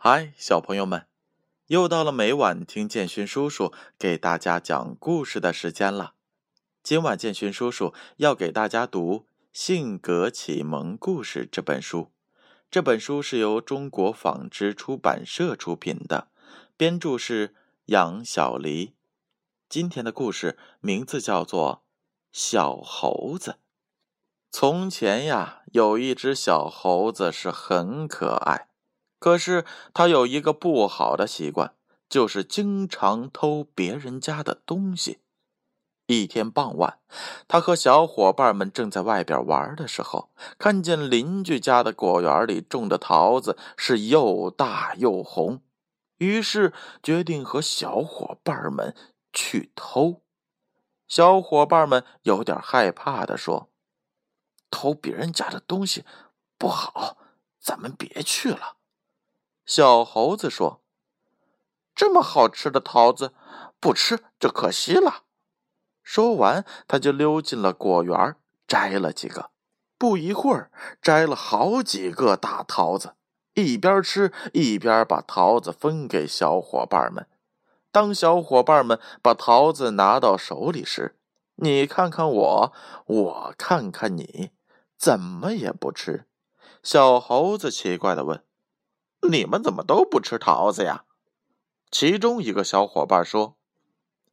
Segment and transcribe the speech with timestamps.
[0.00, 1.08] 嗨，小朋友们，
[1.66, 6.14] 又到了每晚听建勋叔叔给大家讲故事的时间了。
[6.84, 9.12] 今晚建勋叔叔要给大家读
[9.52, 12.12] 《性格启蒙故事》这本书。
[12.70, 16.28] 这本书是由中国纺织出版社出品的，
[16.76, 17.56] 编著是
[17.86, 18.94] 杨小黎。
[19.68, 21.82] 今天的故事名字叫做
[22.30, 23.50] 《小猴子》。
[24.52, 28.67] 从前呀，有一只小猴子是很可爱，
[29.18, 31.74] 可是他有一个不好的习惯，
[32.08, 35.18] 就是经常偷别人家的东西。
[36.06, 37.00] 一天傍晚，
[37.46, 45.60] 他和小伙伴们正在外边玩的时候，看见邻居家的果园里种的桃子是又大又红，
[46.16, 48.96] 于是决定和小伙伴们
[49.34, 50.22] 去偷。
[51.06, 53.68] 小伙伴们有点害怕的说。
[54.70, 56.04] 偷别人家的东西
[56.56, 57.18] 不好，
[57.60, 58.77] 咱们别去了。
[59.68, 60.80] 小猴子说
[61.94, 63.34] ：“这么好吃的桃子，
[63.78, 65.24] 不吃就可惜了。”
[66.02, 68.34] 说完，他就溜进了果园，
[68.66, 69.50] 摘了几个。
[69.98, 70.70] 不一会儿，
[71.02, 73.12] 摘了好几个大桃子，
[73.52, 77.26] 一边吃一边把桃子分给小伙伴们。
[77.92, 81.18] 当小伙伴们把桃子拿到手里时，
[81.56, 82.72] 你看看我，
[83.04, 84.50] 我看看你。
[84.96, 86.26] 怎么也不吃，
[86.82, 88.42] 小猴子奇怪的问
[89.22, 91.04] ：“你们怎么都不吃桃子呀？”
[91.90, 93.56] 其中一个小伙伴说：“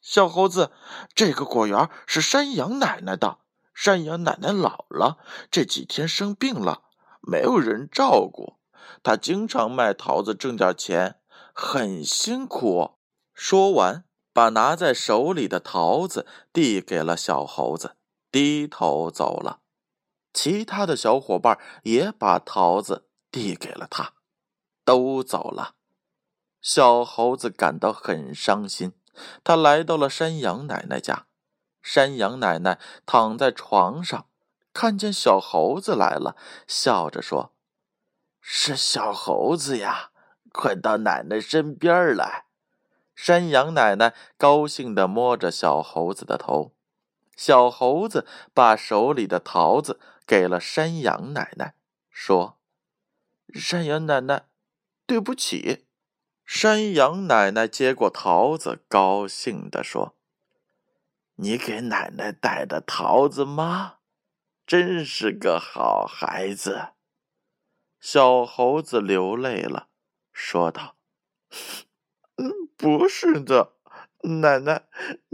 [0.00, 0.70] 小猴子，
[1.14, 3.38] 这个果园是山羊奶奶的，
[3.74, 5.18] 山羊奶奶老了，
[5.50, 6.84] 这几天生病了，
[7.20, 8.58] 没有人照顾，
[9.02, 11.20] 她经常卖桃子挣点钱，
[11.52, 12.92] 很辛苦。”
[13.34, 17.96] 说完，把拿在手里的桃子递给了小猴子，
[18.30, 19.60] 低头走了。
[20.32, 24.12] 其他的小伙伴也把桃子递给了他，
[24.90, 25.76] 都走了。
[26.60, 28.92] 小猴子感到很伤心。
[29.44, 31.26] 他来到了山羊奶奶家，
[31.80, 34.26] 山羊奶奶躺在床上，
[34.72, 36.34] 看见小猴子来了，
[36.66, 37.52] 笑着说
[38.42, 40.10] ：“是小猴子呀，
[40.52, 42.46] 快到奶奶身边来。”
[43.14, 46.72] 山羊奶奶高兴地摸着小猴子的头。
[47.36, 50.00] 小猴子把手里的桃子。
[50.26, 51.74] 给了山羊奶奶，
[52.08, 52.56] 说
[53.52, 54.44] ：“山羊奶奶，
[55.10, 55.86] 对不起。”
[56.46, 60.16] 山羊奶奶接过桃子，高兴地说
[61.34, 63.96] ：“你给奶奶带的桃子吗？
[64.64, 66.90] 真是个好孩子。”
[67.98, 69.88] 小猴子流泪了，
[70.32, 70.94] 说道
[72.38, 73.72] ：“嗯，不是的，
[74.22, 74.84] 奶奶，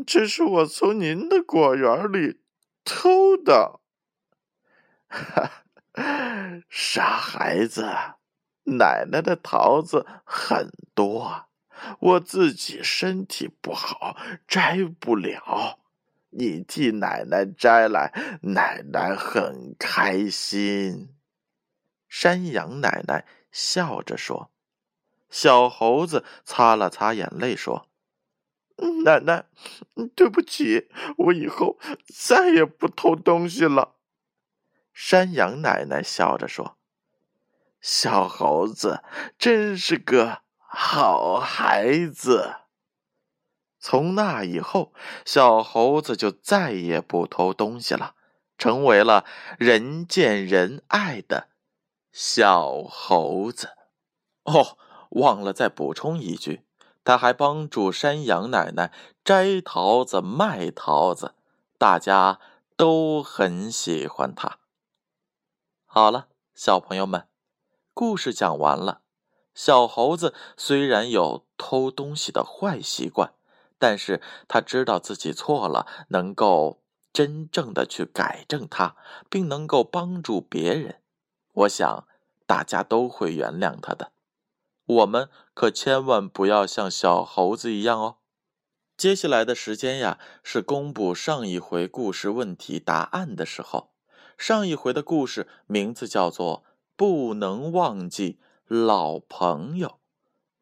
[0.06, 2.40] 这是我从您的果园里
[2.82, 3.80] 偷的。”
[5.08, 5.64] 哈，
[6.70, 8.15] 傻孩子，
[8.66, 11.46] 奶奶的桃子很多，
[12.00, 14.16] 我自己身体不好，
[14.46, 15.78] 摘不了。
[16.30, 18.12] 你替奶奶摘来，
[18.42, 21.14] 奶奶很开心。
[22.08, 24.50] 山羊奶奶笑着说
[25.30, 27.88] ：“小猴子擦了擦眼泪说
[29.04, 29.46] ：‘奶奶，
[30.14, 33.94] 对不起，我以后再也不偷东西了。’”
[34.92, 36.76] 山羊奶奶笑着说
[37.80, 39.02] ：“小猴子
[39.38, 42.56] 真是个好孩子。”
[43.78, 44.92] 从那以后，
[45.24, 48.14] 小猴子就再也不偷东西了，
[48.58, 49.24] 成为了
[49.58, 51.48] 人见人爱的
[52.10, 53.76] 小猴子。
[54.42, 54.76] 哦，
[55.10, 56.64] 忘了再补充一句，
[57.04, 58.92] 他还帮助山羊奶奶
[59.24, 61.34] 摘桃子、卖桃子，
[61.78, 62.40] 大家
[62.76, 64.58] 都很喜欢他。
[65.84, 66.26] 好了，
[66.56, 67.28] 小朋友们，
[67.98, 69.00] 故事讲完了。
[69.54, 73.32] 小猴子虽然有偷东西的坏习惯，
[73.78, 78.96] 但是他知道自己错了，能够真正的去改正它，
[79.30, 81.00] 并能够帮助别人。
[81.54, 82.06] 我想
[82.46, 84.12] 大家都会原谅他的。
[84.84, 88.16] 我们可千万不要像小猴子一样哦。
[88.98, 93.94] 接下来的时间呀，是公布上一回故事问题答案的时候。
[94.36, 96.62] 上一回的故事名字叫做
[96.96, 99.88] 《不能忘记老朋友》。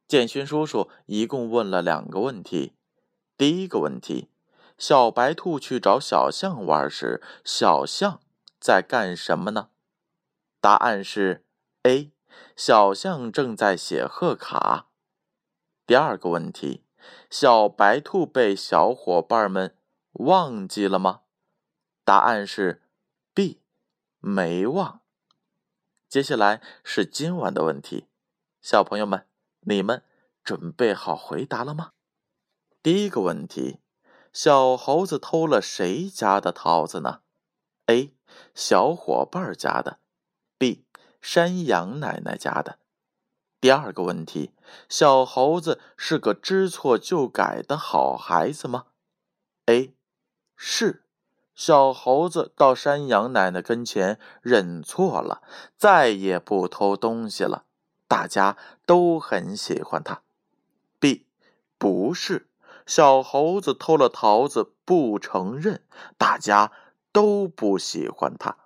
[0.07, 2.75] 建勋叔叔一共问了两个问题。
[3.39, 4.29] 第一个问题：
[4.77, 8.21] 小白兔去找小象玩时，小象
[8.61, 9.71] 在干什么呢？
[10.61, 11.47] 答案是
[11.83, 12.13] A，
[12.57, 14.89] 小象正在写贺卡。
[15.87, 16.85] 第二个问题：
[17.31, 19.77] 小白兔被小伙伴们
[20.13, 21.23] 忘记了吗？
[22.05, 22.83] 答案是
[23.33, 23.61] B。
[24.21, 25.04] 没忘。
[26.15, 28.07] 接下来是今晚的问题，
[28.63, 29.27] 小朋友们，
[29.63, 30.05] 你们
[30.45, 31.91] 准备好回答了吗？
[32.85, 33.81] 第一个问题：
[34.33, 37.23] 小猴子偷了谁家的桃子呢
[37.87, 38.15] ？A.
[38.55, 39.99] 小伙伴家的。
[40.57, 40.87] B.
[41.21, 42.79] 山羊奶奶家的。
[43.61, 44.53] 第二个问题：
[44.89, 48.87] 小猴子是个知错就改的好孩子吗
[49.67, 49.97] ？A.
[50.57, 51.04] 是。
[51.55, 55.43] 小猴子到山羊奶奶跟前认错了，
[55.77, 57.65] 再也不偷东西了。
[58.09, 60.23] 大家都很喜欢他。
[60.99, 61.27] B，
[61.79, 62.49] 不是，
[62.87, 65.83] 小猴子偷了桃子不承认，
[66.19, 66.73] 大家
[67.13, 68.57] 都不喜欢他。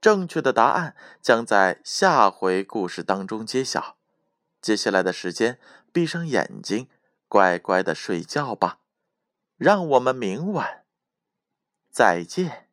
[0.00, 3.96] 正确的答案将在下回故事当中揭晓。
[4.60, 5.58] 接下来的时间，
[5.92, 6.88] 闭上眼睛，
[7.28, 8.78] 乖乖的睡觉吧。
[9.56, 10.77] 让我们明晚。
[11.98, 12.67] 再见。